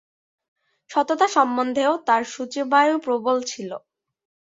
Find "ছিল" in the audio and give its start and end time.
3.43-3.69